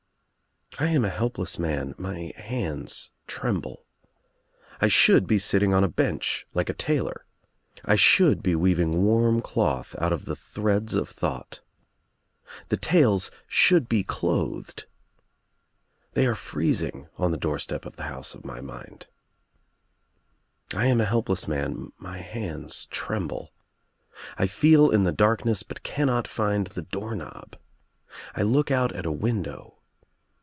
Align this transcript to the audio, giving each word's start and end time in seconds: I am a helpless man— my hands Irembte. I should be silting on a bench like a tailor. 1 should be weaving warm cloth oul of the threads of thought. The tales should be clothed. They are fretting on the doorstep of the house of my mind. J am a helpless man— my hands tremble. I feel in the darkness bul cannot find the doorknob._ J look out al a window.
I 0.79 0.87
am 0.87 1.03
a 1.05 1.09
helpless 1.09 1.59
man— 1.59 1.93
my 2.09 2.31
hands 2.37 3.11
Irembte. 3.27 3.83
I 4.79 4.87
should 4.87 5.27
be 5.27 5.37
silting 5.37 5.73
on 5.75 5.83
a 5.83 5.87
bench 5.89 6.47
like 6.55 6.69
a 6.69 6.73
tailor. 6.73 7.25
1 7.83 7.97
should 7.97 8.41
be 8.41 8.55
weaving 8.55 9.03
warm 9.03 9.41
cloth 9.41 9.93
oul 10.01 10.13
of 10.13 10.23
the 10.25 10.35
threads 10.35 10.95
of 10.95 11.07
thought. 11.09 11.59
The 12.69 12.77
tales 12.77 13.29
should 13.47 13.89
be 13.89 14.01
clothed. 14.03 14.85
They 16.13 16.25
are 16.25 16.33
fretting 16.35 17.09
on 17.17 17.29
the 17.31 17.37
doorstep 17.37 17.85
of 17.85 17.97
the 17.97 18.03
house 18.03 18.33
of 18.33 18.45
my 18.45 18.59
mind. 18.61 19.05
J 20.71 20.89
am 20.89 21.01
a 21.01 21.05
helpless 21.05 21.47
man— 21.49 21.91
my 21.99 22.19
hands 22.19 22.85
tremble. 22.87 23.51
I 24.37 24.47
feel 24.47 24.89
in 24.89 25.03
the 25.03 25.11
darkness 25.11 25.61
bul 25.63 25.77
cannot 25.83 26.27
find 26.29 26.67
the 26.67 26.81
doorknob._ 26.81 27.57
J 28.37 28.43
look 28.43 28.71
out 28.71 28.95
al 28.95 29.05
a 29.05 29.11
window. 29.11 29.75